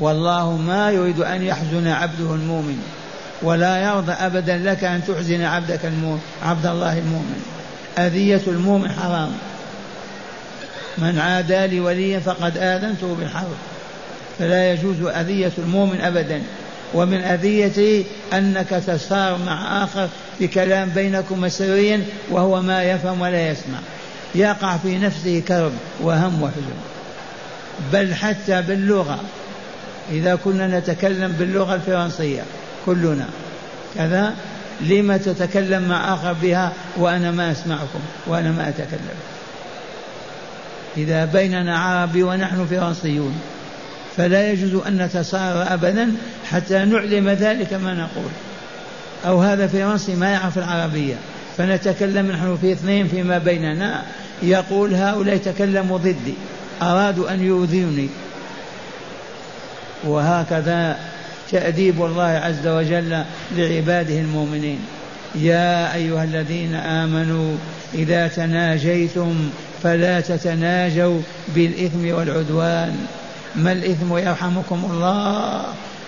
والله 0.00 0.56
ما 0.56 0.90
يريد 0.90 1.20
أن 1.20 1.42
يحزن 1.42 1.86
عبده 1.86 2.34
المؤمن 2.34 2.82
ولا 3.42 3.82
يرضى 3.82 4.12
أبدا 4.12 4.58
لك 4.58 4.84
أن 4.84 5.00
تحزن 5.08 5.42
عبدك 5.42 5.84
المؤمن 5.84 6.20
عبد 6.42 6.66
الله 6.66 6.98
المؤمن. 6.98 7.42
أذية 7.98 8.42
المؤمن 8.46 8.90
حرام. 8.90 9.32
من 10.98 11.18
عادى 11.18 11.66
لي 11.66 11.80
وليا 11.80 12.18
فقد 12.18 12.56
آذنته 12.56 13.16
بالحرب. 13.20 13.56
فلا 14.38 14.72
يجوز 14.72 15.02
أذية 15.02 15.52
المؤمن 15.58 16.00
أبدا. 16.00 16.42
ومن 16.94 17.20
أذيته 17.20 18.04
أنك 18.32 18.68
تسار 18.86 19.38
مع 19.46 19.84
آخر 19.84 20.08
بكلام 20.40 20.88
بينكم 20.88 21.48
سريا 21.48 22.04
وهو 22.30 22.62
ما 22.62 22.84
يفهم 22.84 23.20
ولا 23.20 23.48
يسمع. 23.48 23.78
يقع 24.34 24.76
في 24.76 24.98
نفسه 24.98 25.42
كرب 25.48 25.72
وهم 26.00 26.42
وحزن. 26.42 26.78
بل 27.92 28.14
حتى 28.14 28.62
باللغة. 28.62 29.20
إذا 30.10 30.34
كنا 30.34 30.78
نتكلم 30.78 31.32
باللغة 31.32 31.74
الفرنسية 31.74 32.42
كلنا. 32.86 33.26
كذا؟ 33.94 34.34
لما 34.80 35.16
تتكلم 35.16 35.82
مع 35.88 36.14
آخر 36.14 36.32
بها 36.32 36.72
وأنا 36.96 37.30
ما 37.30 37.52
أسمعكم 37.52 38.00
وأنا 38.26 38.50
ما 38.50 38.68
أتكلم؟ 38.68 39.18
إذا 40.96 41.24
بيننا 41.24 41.78
عربي 41.78 42.22
ونحن 42.22 42.66
فرنسيون. 42.66 43.40
فلا 44.18 44.52
يجوز 44.52 44.82
أن 44.86 45.02
نتصارى 45.02 45.62
أبدا 45.62 46.12
حتى 46.50 46.84
نعلم 46.84 47.28
ذلك 47.28 47.72
ما 47.74 47.94
نقول. 47.94 48.30
أو 49.26 49.40
هذا 49.40 49.66
فرنسي 49.66 50.14
ما 50.14 50.30
يعرف 50.30 50.58
العربية. 50.58 51.14
فنتكلم 51.56 52.26
نحن 52.26 52.58
في 52.60 52.72
اثنين 52.72 53.08
فيما 53.08 53.38
بيننا. 53.38 54.02
يقول 54.42 54.94
هؤلاء 54.94 55.36
تكلموا 55.36 55.98
ضدي. 55.98 56.34
أرادوا 56.82 57.34
أن 57.34 57.44
يؤذوني. 57.44 58.08
وهكذا 60.04 60.98
تأديب 61.50 62.04
الله 62.04 62.22
عز 62.22 62.66
وجل 62.66 63.22
لعباده 63.56 64.20
المؤمنين. 64.20 64.78
يا 65.34 65.94
أيها 65.94 66.24
الذين 66.24 66.74
آمنوا 66.74 67.56
إذا 67.94 68.28
تناجيتم 68.28 69.50
فلا 69.82 70.20
تتناجوا 70.20 71.20
بالإثم 71.54 72.14
والعدوان. 72.14 73.06
ما 73.58 73.72
الإثم 73.72 74.16
يرحمكم 74.16 74.88
الله؟ 74.90 75.64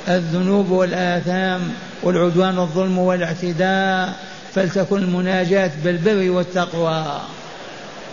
الذنوب 0.09 0.71
والآثام 0.71 1.61
والعدوان 2.03 2.59
والظلم 2.59 2.99
والاعتداء 2.99 4.15
فلتكن 4.55 4.97
المناجاة 4.97 5.71
بالبر 5.85 6.31
والتقوى. 6.31 7.05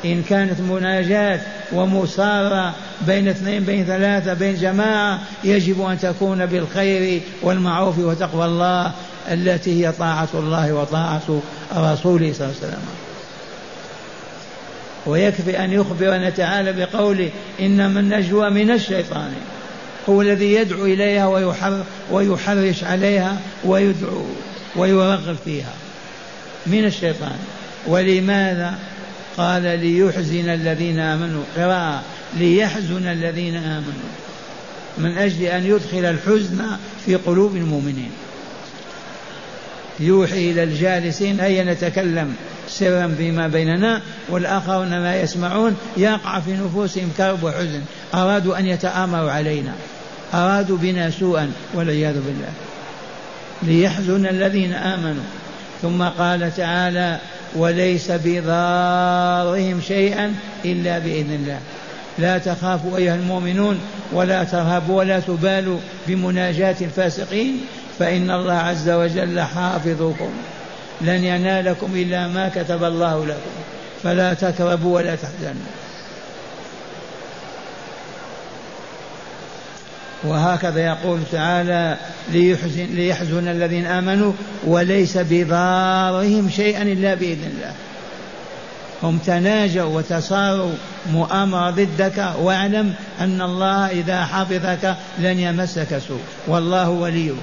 إن 0.06 0.24
كانت 0.24 0.62
مناجاة 0.62 1.40
ومصارة 1.74 2.74
بين 3.08 3.28
اثنين 3.28 3.64
بين 3.64 3.86
ثلاثة 3.86 4.34
بين 4.34 4.56
جماعة 4.56 5.20
يجب 5.44 5.82
أن 5.82 6.00
تكون 6.00 6.46
بالخير 6.46 7.22
والمعروف 7.42 8.00
وتقوى 8.00 8.46
الله 8.46 8.92
التي 9.32 9.86
هي 9.86 9.92
طاعة 9.92 10.30
الله 10.34 10.74
وطاعة 10.74 11.42
رسوله 11.78 12.34
صلى 12.34 12.48
الله 12.48 12.58
عليه 12.58 12.68
وسلم. 12.68 13.07
ويكفي 15.08 15.64
أن 15.64 15.74
يخبرنا 15.74 16.30
تعالى 16.30 16.74
بقوله 16.74 17.30
إنما 17.60 18.00
النجوى 18.00 18.50
من 18.50 18.72
الشيطان. 18.72 19.34
هو 20.10 20.22
الذي 20.22 20.54
يدعو 20.54 20.86
إليها 20.86 21.28
ويحرش 22.12 22.84
عليها 22.84 23.38
ويدعو 23.64 24.26
ويرغب 24.76 25.38
فيها. 25.46 25.74
من 26.68 26.86
الشيطان. 26.86 27.38
ولماذا؟ 27.88 28.80
قال 29.38 29.62
ليحزن 29.64 30.50
الذين 30.50 31.00
آمنوا. 31.00 31.44
قراءة. 31.58 32.04
ليحزن 32.38 33.08
الذين 33.08 33.56
آمنوا. 33.56 34.12
من 34.98 35.18
أجل 35.18 35.44
أن 35.44 35.66
يدخل 35.66 36.06
الحزن 36.06 36.66
في 37.06 37.16
قلوب 37.16 37.56
المؤمنين. 37.56 38.12
يوحي 40.00 40.52
إلى 40.52 40.64
الجالسين 40.64 41.40
هيا 41.40 41.64
نتكلم؟ 41.64 42.36
سرا 42.70 43.16
فيما 43.18 43.48
بيننا 43.48 44.02
والآخرون 44.30 44.90
ما 44.90 45.22
يسمعون 45.22 45.78
يقع 45.98 46.40
في 46.40 46.54
نفوسهم 46.54 47.12
كرب 47.18 47.44
وحزن 47.44 47.82
أرادوا 48.14 48.60
أن 48.60 48.66
يتآمروا 48.66 49.32
علينا 49.32 49.72
أرادوا 50.34 50.78
بنا 50.78 51.10
سوءا 51.10 51.52
والعياذ 51.74 52.14
بالله. 52.14 52.50
ليحزن 53.64 54.26
الذين 54.26 54.74
آمنوا. 54.74 55.24
ثم 55.82 56.04
قال 56.04 56.56
تعالى 56.56 57.20
وليس 57.56 58.12
بضارهم 58.12 59.82
شيئا 59.82 60.34
إلا 60.66 61.00
بإذن 61.00 61.34
الله. 61.34 61.60
لا 62.20 62.38
تخافوا 62.38 62.98
أيها 62.98 63.16
المؤمنون 63.16 63.80
ولا 64.12 64.44
ترهبوا 64.44 64.98
ولا 64.98 65.20
تبالوا 65.20 65.80
بمناجاة 66.08 66.76
الفاسقين 66.82 67.62
فإن 68.00 68.32
الله 68.32 68.54
عز 68.54 68.90
وجل 68.90 69.42
حافظكم. 69.42 70.30
لن 71.02 71.24
ينالكم 71.24 71.92
إلا 71.96 72.28
ما 72.28 72.50
كتب 72.56 72.84
الله 72.84 73.26
لكم. 73.26 73.52
فلا 74.04 74.34
تكربوا 74.34 74.96
ولا 74.96 75.16
تحزنوا. 75.16 75.72
وهكذا 80.24 80.86
يقول 80.86 81.20
تعالى 81.32 81.98
ليحزن, 82.30 82.86
ليحزن 82.86 83.48
الذين 83.48 83.86
آمنوا 83.86 84.34
وليس 84.66 85.18
بضارهم 85.18 86.50
شيئا 86.50 86.82
إلا 86.82 87.14
بإذن 87.14 87.52
الله. 87.56 87.74
هم 89.04 89.18
تناجوا 89.18 89.98
وتصاروا 89.98 90.72
مؤامرة 91.12 91.70
ضدك 91.70 92.34
واعلم 92.40 92.94
أن 93.20 93.42
الله 93.42 93.90
إذا 93.90 94.26
حفظك 94.26 94.96
لن 95.20 95.40
يمسك 95.40 96.02
سوء. 96.08 96.22
والله 96.48 96.90
وليك. 96.90 97.36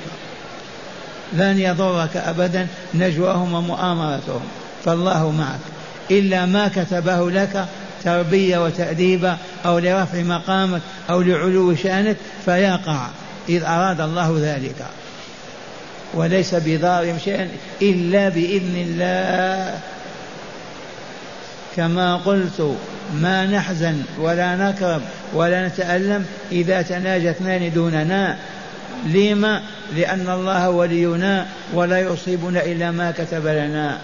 لن 1.34 1.58
يضرك 1.58 2.16
أبدا 2.16 2.66
نجواهم 2.94 3.54
ومؤامرتهم. 3.54 4.42
فالله 4.84 5.30
معك. 5.30 5.60
إلا 6.10 6.46
ما 6.46 6.68
كتبه 6.68 7.30
لك 7.30 7.66
تربية 8.04 8.64
وتأديب 8.64 9.34
أو 9.66 9.78
لرفع 9.78 10.18
مقامك 10.18 10.80
أو 11.10 11.22
لعلو 11.22 11.74
شأنك 11.74 12.16
فيقع. 12.44 13.06
إذ 13.48 13.62
أراد 13.62 14.00
الله 14.00 14.36
ذلك. 14.40 14.86
وليس 16.14 16.54
بضار 16.54 17.18
شيئا 17.24 17.48
إلا 17.82 18.28
بإذن 18.28 18.76
الله. 18.76 19.78
كما 21.76 22.16
قلت 22.16 22.76
ما 23.14 23.46
نحزن 23.46 24.02
ولا 24.18 24.56
نكرب 24.56 25.02
ولا 25.34 25.68
نتألم 25.68 26.26
إذا 26.52 26.82
تناجى 26.82 27.30
اثنان 27.30 27.72
دوننا. 27.74 28.36
لما؟ 29.06 29.62
لأن 29.96 30.30
الله 30.30 30.70
ولينا 30.70 31.46
ولا 31.72 32.00
يصيبنا 32.00 32.64
إلا 32.64 32.90
ما 32.90 33.10
كتب 33.10 33.46
لنا. 33.46 33.98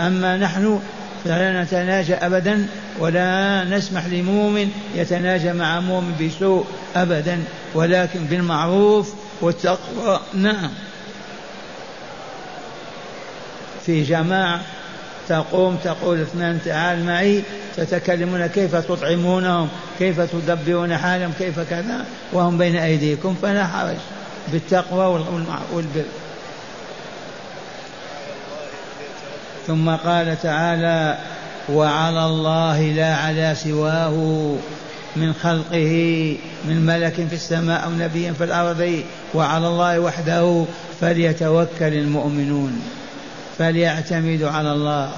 أما 0.00 0.36
نحن 0.36 0.80
فلا 1.24 1.62
نتناجى 1.62 2.14
أبدا 2.14 2.66
ولا 2.98 3.64
نسمح 3.64 4.06
لمؤمن 4.06 4.70
يتناجى 4.94 5.52
مع 5.52 5.80
مؤمن 5.80 6.14
بسوء 6.20 6.66
أبدا 6.96 7.44
ولكن 7.74 8.24
بالمعروف 8.24 9.14
والتقوى. 9.40 10.20
نعم. 10.34 10.70
في 13.86 14.02
جماعة 14.02 14.60
تقوم 15.28 15.76
تقول 15.84 16.20
اثنان 16.20 16.58
تعال 16.64 17.04
معي 17.04 17.42
تتكلمون 17.76 18.46
كيف 18.46 18.76
تطعمونهم 18.76 19.68
كيف 19.98 20.20
تدبرون 20.20 20.96
حالهم 20.96 21.32
كيف 21.38 21.60
كذا 21.60 22.04
وهم 22.32 22.58
بين 22.58 22.76
أيديكم 22.76 23.36
فلا 23.42 23.66
حرج 23.66 23.96
بالتقوى 24.52 25.24
والبر. 25.72 26.04
ثم 29.66 29.90
قال 29.90 30.42
تعالى 30.42 31.18
وعلى 31.72 32.26
الله 32.26 32.82
لا 32.82 33.14
على 33.16 33.54
سواه 33.54 34.56
من 35.16 35.34
خلقه 35.34 36.36
من 36.64 36.86
ملك 36.86 37.14
في 37.14 37.34
السماء 37.34 37.84
أو 37.84 37.90
نبي 37.90 38.32
في 38.32 38.44
الأرض 38.44 39.02
وعلى 39.34 39.68
الله 39.68 40.00
وحده 40.00 40.64
فليتوكل 41.00 41.94
المؤمنون. 41.94 42.82
فليعتمدوا 43.58 44.50
على 44.50 44.72
الله. 44.72 45.10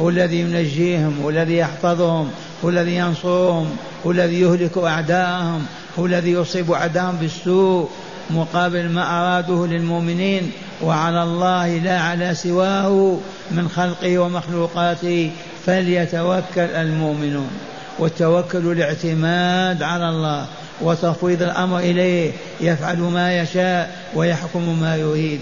هو 0.00 0.08
الذي 0.08 0.40
ينجيهم 0.40 1.20
هو 1.22 1.30
الذي 1.30 1.56
يحفظهم 1.56 2.30
هو 2.64 2.68
الذي 2.68 2.96
ينصرهم 2.96 3.76
هو 4.06 4.10
الذي 4.10 4.40
يهلك 4.40 4.78
أعداءهم 4.78 5.66
هو 5.98 6.06
الذي 6.06 6.32
يصيب 6.32 6.70
أعداءهم 6.70 7.16
بالسوء 7.16 7.90
مقابل 8.30 8.88
ما 8.88 9.20
أرادوه 9.20 9.66
للمؤمنين. 9.66 10.50
وعلى 10.82 11.22
الله 11.22 11.78
لا 11.78 12.00
على 12.00 12.34
سواه 12.34 13.18
من 13.50 13.68
خلقه 13.68 14.18
ومخلوقاته 14.18 15.30
فليتوكل 15.66 16.60
المؤمنون. 16.60 17.50
والتوكل 17.98 18.72
الاعتماد 18.72 19.82
على 19.82 20.08
الله 20.08 20.46
وتفويض 20.80 21.42
الأمر 21.42 21.78
إليه 21.78 22.32
يفعل 22.60 22.98
ما 22.98 23.38
يشاء 23.38 23.96
ويحكم 24.14 24.80
ما 24.80 24.96
يريد. 24.96 25.40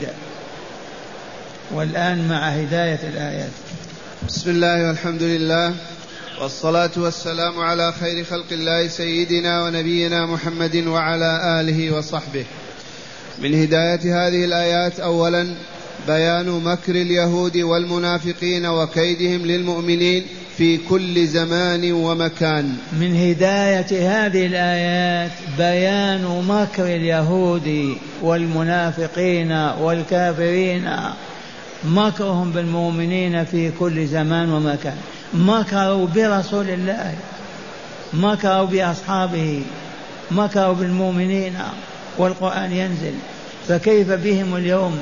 والآن 1.75 2.29
مع 2.29 2.49
هداية 2.49 3.01
الآيات. 3.15 3.51
بسم 4.29 4.51
الله 4.51 4.89
والحمد 4.89 5.23
لله 5.23 5.75
والصلاة 6.41 6.91
والسلام 6.97 7.61
على 7.61 7.93
خير 7.93 8.25
خلق 8.25 8.53
الله 8.53 8.89
سيدنا 8.89 9.63
ونبينا 9.63 10.27
محمد 10.27 10.77
وعلى 10.77 11.61
آله 11.61 11.97
وصحبه. 11.99 12.45
من 13.39 13.63
هداية 13.63 14.27
هذه 14.27 14.45
الآيات 14.45 15.01
أولا 15.01 15.47
بيان 16.07 16.49
مكر 16.49 16.93
اليهود 16.93 17.57
والمنافقين 17.57 18.67
وكيدهم 18.67 19.47
للمؤمنين 19.47 20.27
في 20.57 20.77
كل 20.77 21.27
زمان 21.27 21.93
ومكان. 21.93 22.77
من 22.93 23.17
هداية 23.17 24.11
هذه 24.11 24.47
الآيات 24.47 25.33
بيان 25.59 26.45
مكر 26.49 26.87
اليهود 26.97 27.97
والمنافقين 28.23 29.53
والكافرين 29.53 30.89
مكرهم 31.85 32.51
بالمؤمنين 32.51 33.45
في 33.45 33.71
كل 33.71 34.07
زمان 34.07 34.53
ومكان 34.53 34.97
مكروا 35.35 36.07
برسول 36.07 36.71
الله. 36.71 37.15
مكروا 38.13 38.65
بأصحابه. 38.65 39.63
مكروا 40.31 40.75
بالمؤمنين. 40.75 41.55
والقرآن 42.19 42.73
ينزل. 42.73 43.15
فكيف 43.69 44.11
بهم 44.11 44.57
اليوم؟ 44.57 44.99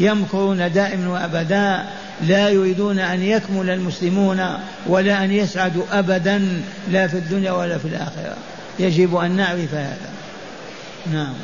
يمكرون 0.00 0.72
دائما 0.72 1.08
وأبدا. 1.08 1.84
لا 2.22 2.48
يريدون 2.48 2.98
أن 2.98 3.22
يكمل 3.22 3.70
المسلمون 3.70 4.46
ولا 4.86 5.24
أن 5.24 5.32
يسعدوا 5.32 5.84
أبدا 5.92 6.62
لا 6.90 7.06
في 7.06 7.14
الدنيا 7.14 7.52
ولا 7.52 7.78
في 7.78 7.84
الآخرة. 7.84 8.36
يجب 8.78 9.16
أن 9.16 9.30
نعرف 9.30 9.74
هذا. 9.74 10.10
نعم. 11.12 11.34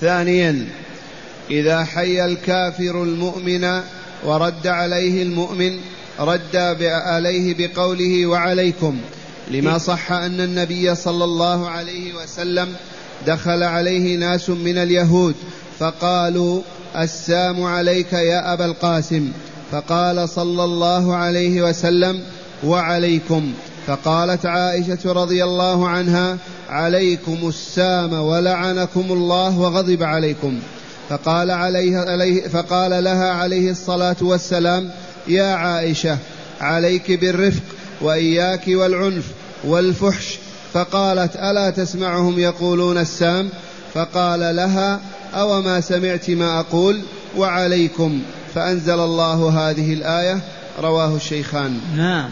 ثانيا 0.00 0.66
إذا 1.50 1.84
حي 1.84 2.24
الكافر 2.24 3.02
المؤمن 3.02 3.80
ورد 4.24 4.66
عليه 4.66 5.22
المؤمن 5.22 5.78
رد 6.20 6.56
عليه 6.82 7.54
بقوله 7.58 8.26
وعليكم 8.26 9.00
لما 9.50 9.78
صح 9.78 10.12
أن 10.12 10.40
النبي 10.40 10.94
صلى 10.94 11.24
الله 11.24 11.68
عليه 11.68 12.14
وسلم 12.14 12.68
دخل 13.26 13.62
عليه 13.62 14.16
ناس 14.16 14.50
من 14.50 14.78
اليهود 14.78 15.34
فقالوا 15.78 16.62
السام 16.96 17.62
عليك 17.62 18.12
يا 18.12 18.52
أبا 18.52 18.64
القاسم 18.64 19.32
فقال 19.72 20.28
صلى 20.28 20.64
الله 20.64 21.14
عليه 21.14 21.62
وسلم 21.62 22.22
وعليكم 22.64 23.52
فقالت 23.86 24.46
عائشة 24.46 25.12
رضي 25.12 25.44
الله 25.44 25.88
عنها 25.88 26.38
عليكم 26.68 27.38
السام 27.48 28.12
ولعنكم 28.12 29.04
الله 29.10 29.58
وغضب 29.58 30.02
عليكم 30.02 30.60
فقال 31.08 31.50
عليه, 31.50 31.98
عليه 31.98 32.48
فقال 32.48 33.04
لها 33.04 33.32
عليه 33.32 33.70
الصلاة 33.70 34.16
والسلام 34.20 34.90
يا 35.28 35.54
عائشة 35.54 36.18
عليك 36.60 37.12
بالرفق 37.12 37.62
وإياك 38.00 38.64
والعنف 38.68 39.24
والفحش. 39.64 40.38
فقالت 40.72 41.36
ألا 41.36 41.70
تسمعهم 41.70 42.38
يقولون 42.38 42.98
السام؟ 42.98 43.48
فقال 43.94 44.56
لها 44.56 45.00
أو 45.34 45.62
ما 45.62 45.80
سمعت 45.80 46.30
ما 46.30 46.60
أقول 46.60 47.02
وعليكم. 47.36 48.22
فأنزل 48.54 49.00
الله 49.00 49.48
هذه 49.50 49.92
الآية 49.92 50.40
رواه 50.80 51.16
الشيخان. 51.16 51.80
نعم. 51.96 52.30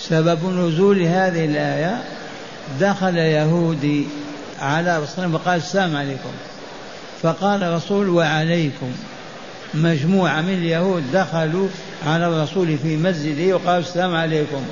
سبب 0.00 0.44
نزول 0.44 1.02
هذه 1.02 1.44
الآية 1.44 2.04
دخل 2.80 3.16
يهودي 3.16 4.06
على 4.60 4.98
رسول 4.98 5.24
الله 5.24 5.36
وقال 5.36 5.56
السلام 5.56 5.96
عليكم. 5.96 6.30
فقال 7.24 7.62
الرسول 7.62 8.08
وعليكم. 8.08 8.92
مجموعة 9.74 10.40
من 10.40 10.52
اليهود 10.52 11.12
دخلوا 11.12 11.68
على 12.06 12.26
الرسول 12.26 12.78
في 12.78 12.96
مسجده 12.96 13.54
وقالوا 13.54 13.78
السلام 13.78 14.16
عليكم. 14.16 14.62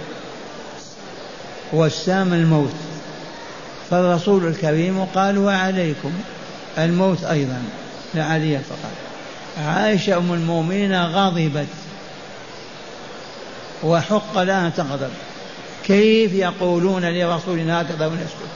والسام 1.73 2.33
الموت. 2.33 2.75
فالرسول 3.91 4.47
الكريم 4.47 5.05
قال 5.05 5.39
وعليكم. 5.39 6.13
الموت 6.79 7.25
أيضا 7.25 7.63
لعلي 8.15 8.59
فقط. 8.59 8.93
عائشة 9.67 10.17
أم 10.17 10.33
المؤمنين 10.33 11.03
غضبت. 11.05 11.67
وحق 13.83 14.39
لها 14.39 14.67
أن 14.67 14.75
تغضب. 14.75 15.11
كيف 15.85 16.33
يقولون 16.33 17.05
لرسولنا 17.05 17.83
هكذا 17.83 18.07
ونسكت؟ 18.07 18.53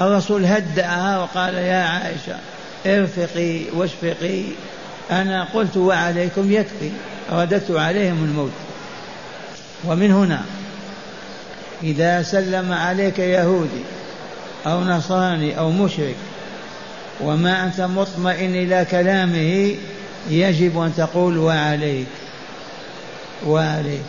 الرسول 0.00 0.44
هدأها 0.44 1.18
وقال 1.18 1.54
يا 1.54 1.82
عائشة 1.84 2.36
ارفقي 2.86 3.60
واشفقي. 3.74 4.42
أنا 5.10 5.44
قلت 5.54 5.76
وعليكم 5.76 6.52
يكفي. 6.52 6.90
رددت 7.32 7.70
عليهم 7.70 8.24
الموت. 8.24 8.52
ومن 9.84 10.12
هنا 10.12 10.42
إذا 11.82 12.22
سلم 12.22 12.72
عليك 12.72 13.18
يهودي 13.18 13.84
أو 14.66 14.84
نصراني 14.84 15.58
أو 15.58 15.70
مشرك 15.70 16.16
وما 17.20 17.64
أنت 17.64 17.80
مطمئن 17.80 18.54
إلى 18.54 18.86
كلامه 18.90 19.74
يجب 20.30 20.80
أن 20.80 20.92
تقول 20.96 21.38
وعليك. 21.38 22.06
وعليك. 23.46 24.04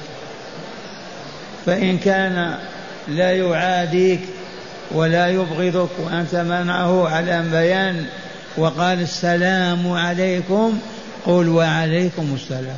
فإن 1.65 1.97
كان 1.97 2.57
لا 3.07 3.31
يعاديك 3.31 4.19
ولا 4.91 5.27
يبغضك 5.27 5.89
وأنت 5.99 6.35
منعه 6.35 7.09
على 7.09 7.43
بيان 7.51 8.05
وقال 8.57 9.01
السلام 9.01 9.91
عليكم 9.91 10.79
قل 11.25 11.49
وعليكم 11.49 12.35
السلام. 12.35 12.77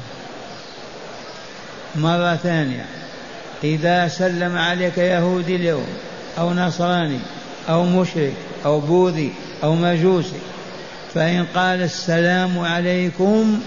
مرة 1.96 2.36
ثانية 2.36 2.86
إذا 3.63 4.08
سلم 4.08 4.58
عليك 4.58 4.98
يهودي 4.98 5.56
اليوم 5.56 5.88
أو 6.38 6.54
نصراني 6.54 7.20
أو 7.70 7.84
مشرك 7.84 8.34
أو 8.65 8.80
بوذي 8.80 9.34
أو 9.63 9.76
مجوسي 9.76 10.39
فإن 11.13 11.46
قال 11.56 11.82
السلام 11.82 12.60
عليكم 12.60 13.62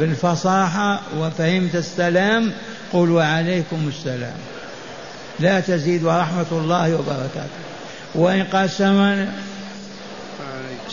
بالفصاحة 0.00 1.00
وفهمت 1.18 1.74
السلام 1.76 2.52
قل 2.92 3.10
وعليكم 3.10 3.88
السلام. 3.88 4.36
لا 5.40 5.60
تزيد 5.60 6.04
ورحمة 6.04 6.46
الله 6.52 6.94
وبركاته. 6.94 7.60
وإن 8.14 8.44
قال 8.44 8.64
السلام 8.64 9.28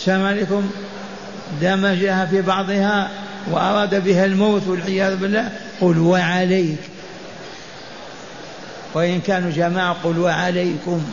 عليكم 0.10 0.72
دمجها 1.62 2.26
في 2.26 2.42
بعضها 2.42 3.10
وأراد 3.52 4.04
بها 4.04 4.26
الموت 4.26 4.68
والعياذ 4.68 5.16
بالله 5.16 5.52
قل 5.82 6.00
وعليك. 6.00 6.78
وإن 8.94 9.22
كانوا 9.22 9.52
جماعة 9.52 9.96
قل 10.04 10.20
وعليكم 10.20 11.04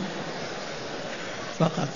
فقط. 1.59 1.87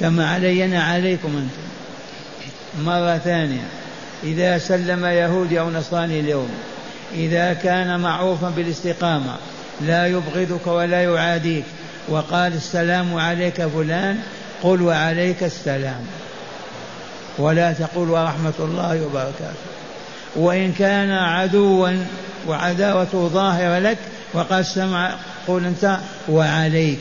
كما 0.00 0.30
علينا 0.30 0.82
عليكم 0.82 1.28
أنتم. 1.28 2.84
مرة 2.84 3.18
ثانية. 3.18 3.62
إذا 4.24 4.58
سلم 4.58 5.04
يهودي 5.04 5.60
أو 5.60 5.70
نصراني 5.70 6.20
اليوم 6.20 6.48
إذا 7.14 7.52
كان 7.52 8.00
معروفا 8.00 8.52
بالاستقامة 8.56 9.36
لا 9.80 10.06
يبغضك 10.06 10.66
ولا 10.66 11.02
يعاديك 11.02 11.64
وقال 12.08 12.52
السلام 12.52 13.14
عليك 13.14 13.66
فلان 13.66 14.18
قل 14.62 14.82
وعليك 14.82 15.42
السلام. 15.42 16.00
ولا 17.40 17.72
تقول 17.72 18.10
ورحمة 18.10 18.52
الله 18.58 19.06
وبركاته. 19.06 19.70
وإن 20.36 20.72
كان 20.72 21.10
عدوا 21.10 21.90
وعداوته 22.48 23.28
ظاهرة 23.28 23.78
لك 23.78 23.98
وقد 24.34 24.62
سمع 24.62 25.14
قل 25.48 25.64
أنت 25.64 25.98
وعليك 26.28 27.00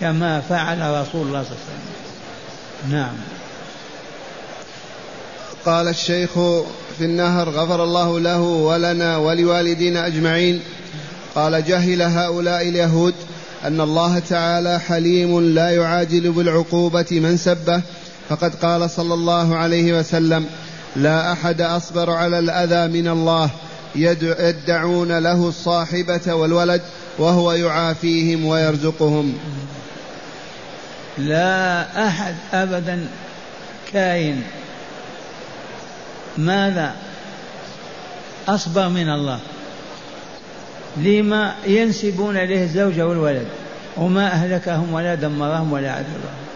كما 0.00 0.40
فعل 0.40 0.78
رسول 0.78 1.26
الله 1.26 1.42
صلى 1.42 1.52
الله 1.52 1.64
عليه 1.68 1.78
وسلم. 2.84 2.98
نعم. 2.98 3.14
قال 5.66 5.88
الشيخ 5.88 6.30
في 6.98 7.04
النهر 7.04 7.48
غفر 7.48 7.84
الله 7.84 8.20
له 8.20 8.40
ولنا 8.40 9.16
ولوالدينا 9.16 10.06
أجمعين. 10.06 10.60
قال 11.34 11.64
جهل 11.64 12.02
هؤلاء 12.02 12.68
اليهود 12.68 13.14
أن 13.64 13.80
الله 13.80 14.18
تعالى 14.18 14.80
حليم 14.80 15.40
لا 15.40 15.70
يعاجل 15.70 16.32
بالعقوبة 16.32 17.06
من 17.10 17.36
سبه 17.36 17.82
فقد 18.28 18.54
قال 18.54 18.90
صلى 18.90 19.14
الله 19.14 19.56
عليه 19.56 19.98
وسلم 19.98 20.46
لا 20.96 21.32
أحد 21.32 21.60
أصبر 21.60 22.10
على 22.10 22.38
الأذى 22.38 23.02
من 23.02 23.08
الله 23.08 23.50
يدعون 23.94 25.18
له 25.18 25.48
الصاحبة 25.48 26.34
والولد 26.34 26.82
وهو 27.18 27.52
يعافيهم 27.52 28.44
ويرزقهم. 28.44 29.38
لا 31.18 32.06
أحد 32.06 32.34
أبدا 32.52 33.06
كائن. 33.92 34.42
ماذا 36.38 36.94
أصبر 38.48 38.88
من 38.88 39.08
الله؟ 39.10 39.40
لما 40.96 41.54
ينسبون 41.66 42.36
إليه 42.36 42.62
الزوج 42.64 43.00
والولد 43.00 43.46
وما 43.96 44.26
أهلكهم 44.26 44.92
ولا 44.92 45.14
دمرهم 45.14 45.72
ولا 45.72 45.92
عذبهم 45.92 46.47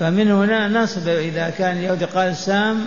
فمن 0.00 0.30
هنا 0.30 0.68
نصبر 0.68 1.18
إذا 1.18 1.50
كان 1.58 1.76
اليهود 1.76 2.04
قال 2.04 2.36
سام 2.36 2.86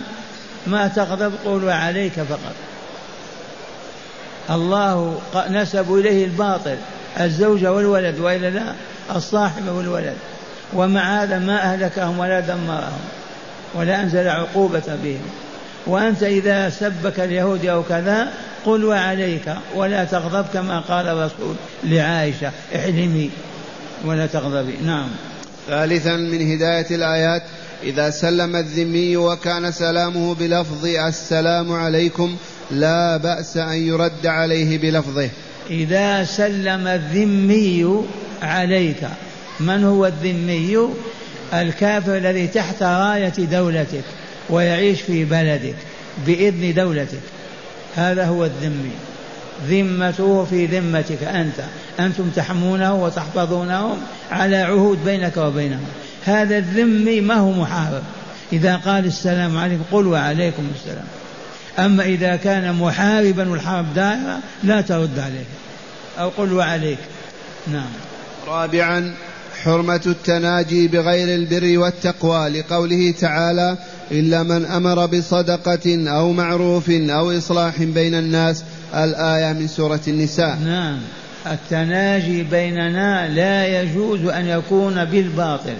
ما 0.66 0.88
تغضب 0.88 1.32
قولوا 1.44 1.72
عليك 1.72 2.12
فقط. 2.12 2.54
الله 4.50 5.20
نسبوا 5.50 5.98
إليه 5.98 6.24
الباطل 6.24 6.76
الزوج 7.20 7.66
والولد 7.66 8.18
وإلا 8.18 8.50
لا 8.50 8.72
الصاحب 9.16 9.68
والولد. 9.68 10.16
ومع 10.72 11.22
هذا 11.22 11.38
ما 11.38 11.72
أهلكهم 11.72 12.18
ولا 12.18 12.40
دمرهم 12.40 13.00
ولا 13.74 14.00
أنزل 14.00 14.28
عقوبة 14.28 14.98
بهم. 15.04 15.30
وأنت 15.86 16.22
إذا 16.22 16.70
سبك 16.70 17.20
اليهود 17.20 17.66
أو 17.66 17.82
كذا 17.82 18.28
قل 18.64 18.84
وعليك 18.84 19.54
ولا 19.74 20.04
تغضب 20.04 20.46
كما 20.52 20.80
قال 20.80 21.08
الرسول 21.08 21.54
لعائشة 21.84 22.50
احلمي 22.76 23.30
ولا 24.04 24.26
تغضبي. 24.26 24.76
نعم. 24.86 25.08
ثالثا 25.68 26.16
من 26.16 26.52
هداية 26.52 26.86
الآيات 26.90 27.42
إذا 27.82 28.10
سلم 28.10 28.56
الذمي 28.56 29.16
وكان 29.16 29.72
سلامه 29.72 30.34
بلفظ 30.34 30.86
السلام 30.86 31.72
عليكم 31.72 32.36
لا 32.70 33.16
بأس 33.16 33.56
أن 33.56 33.86
يرد 33.86 34.26
عليه 34.26 34.78
بلفظه. 34.78 35.28
إذا 35.70 36.24
سلم 36.24 36.86
الذمي 36.86 38.04
عليك 38.42 39.08
من 39.60 39.84
هو 39.84 40.06
الذمي؟ 40.06 40.88
الكافر 41.54 42.16
الذي 42.16 42.46
تحت 42.46 42.82
راية 42.82 43.32
دولتك 43.38 44.04
ويعيش 44.50 45.00
في 45.00 45.24
بلدك 45.24 45.76
بإذن 46.26 46.74
دولتك. 46.74 47.22
هذا 47.96 48.24
هو 48.24 48.44
الذمي. 48.44 48.92
ذمته 49.68 50.44
في 50.44 50.66
ذمتك 50.66 51.22
أنت. 51.22 51.64
أنتم 52.00 52.30
تحمونه 52.36 52.94
وتحفظونهم 52.94 53.98
على 54.30 54.56
عهود 54.56 55.04
بينك 55.04 55.36
وبينهم. 55.36 55.86
هذا 56.24 56.58
الذمي 56.58 57.20
ما 57.20 57.34
هو 57.34 57.52
محارب. 57.52 58.02
إذا 58.52 58.76
قال 58.76 59.06
السلام 59.06 59.58
عليكم 59.58 59.82
قل 59.92 60.06
وعليكم 60.06 60.62
السلام. 60.74 61.04
أما 61.78 62.04
إذا 62.04 62.36
كان 62.36 62.74
محاربا 62.74 63.48
والحرب 63.48 63.94
دائرة 63.94 64.38
لا 64.64 64.80
ترد 64.80 65.18
عليه 65.18 65.44
أو 66.18 66.28
قل 66.28 66.52
وعليك. 66.52 66.98
نعم. 67.72 67.90
رابعا 68.48 69.14
حرمة 69.62 70.00
التناجي 70.06 70.88
بغير 70.88 71.34
البر 71.34 71.78
والتقوى 71.78 72.48
لقوله 72.48 73.14
تعالى 73.20 73.76
إلا 74.10 74.42
من 74.42 74.64
أمر 74.64 75.06
بصدقة 75.06 76.08
أو 76.08 76.32
معروف 76.32 76.90
أو 76.90 77.38
إصلاح 77.38 77.82
بين 77.82 78.14
الناس. 78.14 78.64
الآية 78.94 79.52
من 79.52 79.68
سورة 79.68 80.00
النساء. 80.08 80.58
نعم. 80.64 80.98
التناجي 81.46 82.42
بيننا 82.42 83.28
لا 83.28 83.82
يجوز 83.82 84.24
أن 84.24 84.46
يكون 84.46 85.04
بالباطل 85.04 85.74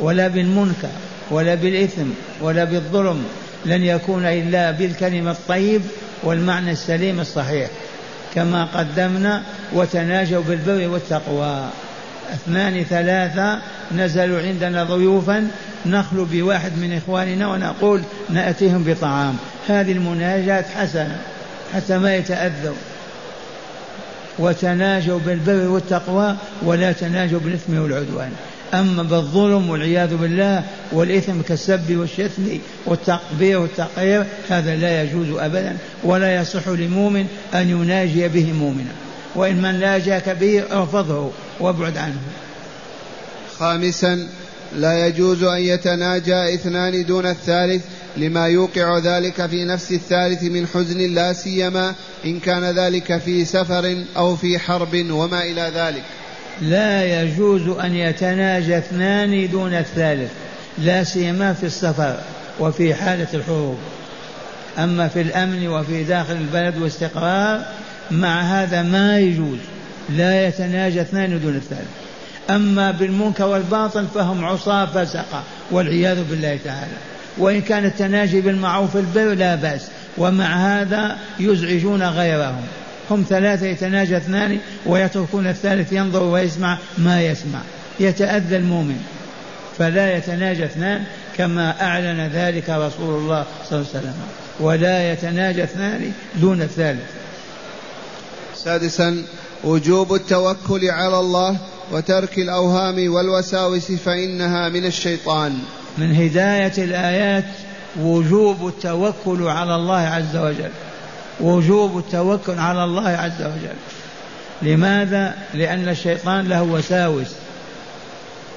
ولا 0.00 0.28
بالمنكر 0.28 0.88
ولا 1.30 1.54
بالإثم 1.54 2.06
ولا 2.40 2.64
بالظلم 2.64 3.24
لن 3.66 3.82
يكون 3.82 4.24
إلا 4.24 4.70
بالكلمة 4.70 5.30
الطيب 5.30 5.82
والمعنى 6.22 6.72
السليم 6.72 7.20
الصحيح 7.20 7.68
كما 8.34 8.64
قدمنا 8.64 9.42
وتناجوا 9.72 10.42
بالبر 10.42 10.88
والتقوى. 10.88 11.64
اثنان 12.34 12.84
ثلاثة 12.84 13.58
نزلوا 13.96 14.40
عندنا 14.40 14.84
ضيوفا 14.84 15.48
نخلو 15.86 16.24
بواحد 16.24 16.78
من 16.78 16.96
إخواننا 16.96 17.48
ونقول 17.48 18.02
نأتيهم 18.30 18.84
بطعام. 18.84 19.36
هذه 19.68 19.92
المناجاة 19.92 20.64
حسنة 20.76 21.18
حتى 21.74 21.98
ما 21.98 22.16
يتأذوا. 22.16 22.74
وتناجوا 24.38 25.18
بالبر 25.18 25.68
والتقوى 25.68 26.36
ولا 26.62 26.92
تناجوا 26.92 27.40
بالإثم 27.40 27.78
والعدوان. 27.78 28.32
أما 28.74 29.02
بالظلم 29.02 29.70
والعياذ 29.70 30.16
بالله 30.16 30.64
والإثم 30.92 31.40
كالسب 31.40 31.96
والشتم 31.96 32.58
والتقبير 32.86 33.58
والتقرير 33.58 34.24
هذا 34.48 34.76
لا 34.76 35.02
يجوز 35.02 35.28
أبدا 35.30 35.76
ولا 36.04 36.36
يصح 36.36 36.68
لمؤمن 36.68 37.26
أن 37.54 37.68
يناجي 37.68 38.28
به 38.28 38.52
مؤمنا. 38.52 38.92
وإن 39.34 39.62
من 39.62 39.80
ناجاك 39.80 40.28
به 40.28 40.62
أرفضه 40.72 41.30
وابعد 41.60 41.96
عنه. 41.96 42.20
خامسا 43.58 44.28
لا 44.76 45.06
يجوز 45.06 45.42
أن 45.42 45.60
يتناجى 45.60 46.54
اثنان 46.54 47.04
دون 47.04 47.26
الثالث 47.26 47.82
لما 48.16 48.46
يوقع 48.46 48.98
ذلك 48.98 49.46
في 49.46 49.64
نفس 49.64 49.92
الثالث 49.92 50.42
من 50.42 50.66
حزن 50.66 50.98
لا 50.98 51.32
سيما 51.32 51.94
إن 52.24 52.40
كان 52.40 52.64
ذلك 52.64 53.18
في 53.18 53.44
سفر 53.44 54.04
أو 54.16 54.36
في 54.36 54.58
حرب 54.58 55.10
وما 55.10 55.44
إلى 55.44 55.72
ذلك. 55.74 56.02
لا 56.62 57.22
يجوز 57.22 57.68
أن 57.68 57.94
يتناجى 57.94 58.78
اثنان 58.78 59.50
دون 59.50 59.74
الثالث 59.74 60.30
لا 60.78 61.04
سيما 61.04 61.52
في 61.52 61.66
السفر 61.66 62.16
وفي 62.60 62.94
حالة 62.94 63.28
الحروب. 63.34 63.78
أما 64.78 65.08
في 65.08 65.20
الأمن 65.20 65.68
وفي 65.68 66.04
داخل 66.04 66.32
البلد 66.32 66.78
واستقرار 66.78 67.62
مع 68.10 68.40
هذا 68.40 68.82
ما 68.82 69.18
يجوز 69.18 69.58
لا 70.10 70.46
يتناجى 70.46 71.00
اثنان 71.00 71.40
دون 71.40 71.56
الثالث. 71.56 71.90
أما 72.50 72.90
بالمنكر 72.90 73.44
والباطل 73.44 74.06
فهم 74.14 74.44
عصاة 74.44 74.86
فسقة 74.86 75.42
والعياذ 75.70 76.24
بالله 76.30 76.58
تعالى. 76.64 76.96
وإن 77.38 77.60
كان 77.60 77.84
التناجي 77.84 78.40
بالمعروف 78.40 78.96
البر 78.96 79.34
لا 79.34 79.54
بأس. 79.54 79.88
ومع 80.18 80.80
هذا 80.80 81.18
يزعجون 81.40 82.02
غيرهم. 82.02 82.64
هم 83.10 83.24
ثلاثة 83.28 83.66
يتناجى 83.66 84.16
اثنان 84.16 84.58
ويتركون 84.86 85.46
الثالث 85.46 85.92
ينظر 85.92 86.22
ويسمع 86.22 86.78
ما 86.98 87.22
يسمع. 87.22 87.58
يتأذى 88.00 88.56
المؤمن. 88.56 89.00
فلا 89.78 90.16
يتناجى 90.16 90.64
اثنان 90.64 91.04
كما 91.36 91.82
أعلن 91.82 92.30
ذلك 92.34 92.70
رسول 92.70 93.18
الله 93.18 93.44
صلى 93.70 93.78
الله 93.78 93.88
عليه 93.94 93.98
وسلم. 93.98 94.14
ولا 94.60 95.12
يتناجى 95.12 95.64
اثنان 95.64 96.12
دون 96.34 96.62
الثالث. 96.62 97.10
سادسا 98.56 99.22
وجوب 99.64 100.14
التوكل 100.14 100.90
على 100.90 101.18
الله 101.18 101.56
وترك 101.92 102.38
الأوهام 102.38 103.12
والوساوس 103.12 103.92
فإنها 103.92 104.68
من 104.68 104.86
الشيطان. 104.86 105.58
من 105.98 106.16
هداية 106.16 106.72
الآيات 106.78 107.44
وجوب 108.00 108.68
التوكل 108.68 109.48
على 109.48 109.74
الله 109.74 109.98
عز 109.98 110.36
وجل. 110.36 110.70
وجوب 111.40 111.98
التوكل 111.98 112.58
على 112.58 112.84
الله 112.84 113.08
عز 113.08 113.42
وجل. 113.42 113.76
لماذا؟ 114.62 115.34
لأن 115.54 115.88
الشيطان 115.88 116.48
له 116.48 116.62
وساوس 116.62 117.28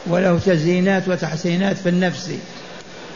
وله 0.08 0.40
تزيينات 0.46 1.08
وتحسينات 1.08 1.78
في 1.78 1.90
النفس. 1.90 2.32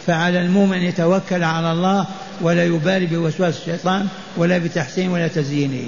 فعلى 0.08 0.42
المؤمن 0.42 0.78
يتوكل 0.78 1.44
على 1.44 1.72
الله 1.72 2.06
ولا 2.42 2.66
يبالي 2.66 3.06
بوسواس 3.06 3.58
الشيطان 3.58 4.08
ولا 4.38 4.58
بتحسين 4.58 5.12
ولا 5.12 5.28
تزيينه. 5.28 5.88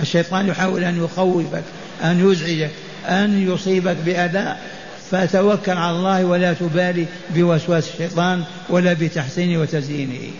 الشيطان 0.00 0.48
يحاول 0.48 0.84
أن 0.84 1.04
يخوفك 1.04 1.62
أن 2.04 2.30
يزعجك 2.30 2.70
أن 3.08 3.52
يصيبك 3.52 3.96
بأذى. 4.04 4.56
فتوكل 5.12 5.72
على 5.72 5.96
الله 5.96 6.24
ولا 6.24 6.52
تبالي 6.52 7.06
بوسواس 7.30 7.88
الشيطان 7.88 8.44
ولا 8.68 8.92
بتحسينه 8.92 9.60
وتزيينه. 9.60 10.30